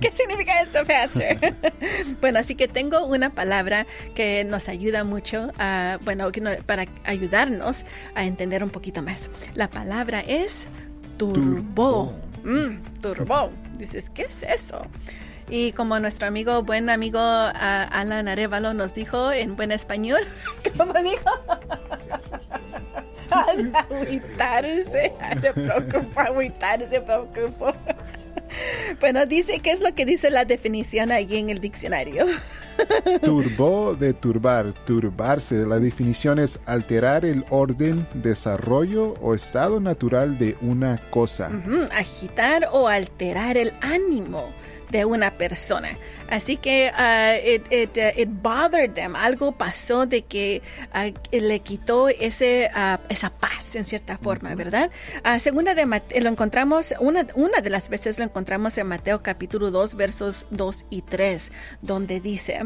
¿Qué 0.00 0.12
significa 0.12 0.60
eso, 0.62 0.84
Pastor? 0.86 1.54
bueno, 2.20 2.38
así 2.38 2.54
que 2.54 2.68
tengo 2.68 3.04
una 3.06 3.30
palabra 3.30 3.86
que 4.14 4.44
nos 4.44 4.68
ayuda 4.68 5.04
mucho, 5.04 5.50
a, 5.58 5.98
bueno, 6.02 6.30
para 6.66 6.86
ayudarnos 7.04 7.84
a 8.14 8.24
entender 8.24 8.62
un 8.64 8.70
poquito 8.70 9.02
más. 9.02 9.30
La 9.54 9.68
palabra 9.68 10.20
es 10.20 10.66
turbo. 11.16 12.14
Turbo. 13.00 13.50
Mm, 13.50 13.78
Dices, 13.78 14.10
¿qué 14.10 14.22
es 14.22 14.42
eso? 14.42 14.86
Y 15.48 15.72
como 15.72 15.98
nuestro 16.00 16.26
amigo, 16.26 16.62
buen 16.62 16.88
amigo 16.88 17.18
Alan 17.20 18.28
Arevalo 18.28 18.72
nos 18.72 18.94
dijo 18.94 19.30
en 19.30 19.56
buen 19.56 19.72
español, 19.72 20.20
¿cómo 20.76 20.94
dijo? 20.94 21.30
Agüitarse, 23.34 25.12
se 25.40 25.52
preocupa, 25.52 26.22
agüitarse, 26.22 26.86
se 26.86 27.00
preocupa. 27.00 27.74
bueno, 29.00 29.26
dice, 29.26 29.60
¿qué 29.60 29.72
es 29.72 29.80
lo 29.80 29.94
que 29.94 30.04
dice 30.04 30.30
la 30.30 30.44
definición 30.44 31.12
ahí 31.12 31.36
en 31.36 31.50
el 31.50 31.60
diccionario? 31.60 32.24
Turbó 33.22 33.94
de 33.94 34.12
turbar, 34.12 34.72
turbarse. 34.84 35.66
La 35.66 35.78
definición 35.78 36.38
es 36.38 36.60
alterar 36.66 37.24
el 37.24 37.44
orden, 37.50 38.06
desarrollo 38.14 39.14
o 39.20 39.34
estado 39.34 39.80
natural 39.80 40.38
de 40.38 40.56
una 40.60 40.98
cosa. 41.10 41.50
Agitar 41.92 42.68
o 42.72 42.88
alterar 42.88 43.56
el 43.56 43.72
ánimo 43.80 44.52
de 44.90 45.04
una 45.04 45.36
persona. 45.36 45.96
Así 46.30 46.56
que 46.56 46.90
uh, 46.92 47.74
uh, 47.74 48.20
it, 48.20 48.28
bothered 48.42 48.94
them. 48.94 49.14
Algo 49.16 49.52
pasó 49.52 50.06
de 50.06 50.22
que 50.22 50.62
uh, 50.94 51.36
le 51.36 51.60
quitó 51.60 52.08
ese, 52.08 52.70
esa 53.08 53.30
paz 53.30 53.74
en 53.74 53.84
cierta 53.84 54.18
forma, 54.18 54.54
¿verdad? 54.54 54.90
segunda 55.38 55.74
de 55.74 55.84
lo 55.84 56.28
encontramos, 56.28 56.94
una, 57.00 57.26
una 57.34 57.60
de 57.60 57.70
las 57.70 57.88
veces 57.88 58.18
lo 58.18 58.24
encontramos 58.24 58.76
en 58.78 58.86
Mateo 58.86 59.20
capítulo 59.20 59.70
2, 59.70 59.94
versos 59.96 60.46
2 60.50 60.86
y 60.90 61.02
3, 61.02 61.52
donde 61.82 62.20
dice 62.20 62.62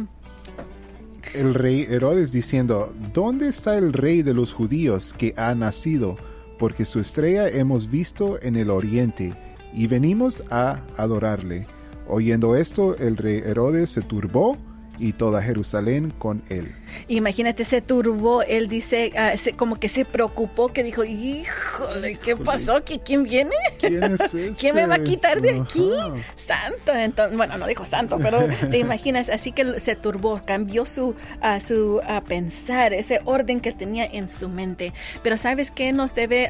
el 1.34 1.54
rey 1.54 1.86
Herodes 1.88 2.32
diciendo, 2.32 2.94
¿dónde 3.12 3.48
está 3.48 3.76
el 3.76 3.92
rey 3.92 4.22
de 4.22 4.34
los 4.34 4.54
judíos 4.54 5.12
que 5.12 5.34
ha 5.36 5.54
nacido? 5.54 6.16
Porque 6.58 6.84
su 6.84 7.00
estrella 7.00 7.48
hemos 7.48 7.90
visto 7.90 8.40
en 8.40 8.56
el 8.56 8.70
oriente, 8.70 9.34
y 9.74 9.86
venimos 9.86 10.42
a 10.50 10.80
adorarle. 10.96 11.66
Oyendo 12.08 12.56
esto, 12.56 12.96
el 12.96 13.16
rey 13.16 13.42
Herodes 13.44 13.90
se 13.90 14.00
turbó 14.00 14.56
y 14.98 15.12
toda 15.12 15.42
Jerusalén 15.42 16.12
con 16.18 16.42
él. 16.48 16.74
Imagínate, 17.08 17.64
se 17.64 17.80
turbó, 17.80 18.42
él 18.42 18.68
dice, 18.68 19.12
ah, 19.16 19.32
como 19.56 19.78
que 19.78 19.88
se 19.88 20.04
preocupó, 20.04 20.72
que 20.72 20.82
dijo, 20.82 21.04
híjole, 21.04 22.16
¿qué 22.16 22.36
pasó? 22.36 22.82
¿Quién 23.04 23.24
viene? 23.24 23.54
¿Quién 23.78 24.02
es 24.02 24.20
este? 24.34 24.52
¿Quién 24.58 24.74
me 24.74 24.86
va 24.86 24.96
a 24.96 25.04
quitar 25.04 25.40
de 25.40 25.60
aquí? 25.60 25.90
Santo, 26.34 26.92
entonces, 26.92 27.36
bueno, 27.36 27.58
no 27.58 27.66
dijo 27.66 27.84
santo, 27.84 28.18
pero 28.18 28.46
te 28.70 28.78
imaginas, 28.78 29.28
así 29.28 29.52
que 29.52 29.78
se 29.80 29.96
turbó, 29.96 30.40
cambió 30.44 30.86
su, 30.86 31.14
a 31.40 31.60
su 31.60 32.00
a 32.06 32.22
pensar, 32.22 32.92
ese 32.92 33.20
orden 33.24 33.60
que 33.60 33.72
tenía 33.72 34.06
en 34.06 34.28
su 34.28 34.48
mente. 34.48 34.92
Pero 35.22 35.36
¿sabes 35.36 35.70
qué 35.70 35.92
nos 35.92 36.14
debe 36.14 36.48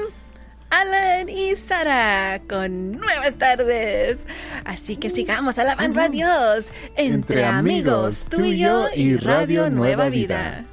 Alan 0.71 1.29
y 1.29 1.57
Sara 1.57 2.41
con 2.49 2.93
nuevas 2.93 3.35
tardes. 3.35 4.27
Así 4.65 4.97
que 4.97 5.11
sigamos 5.11 5.59
alabando 5.59 6.01
a 6.01 6.09
Dios 6.09 6.67
entre, 6.95 7.45
amigos, 7.45 8.29
tú 8.31 8.45
y 8.45 8.59
yo 8.59 8.87
y 8.95 9.17
Radio 9.17 9.69
Nueva 9.69 10.09
Vida. 10.11 10.65